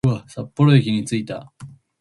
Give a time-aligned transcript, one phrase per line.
[0.27, 1.53] 札幌駅に着いた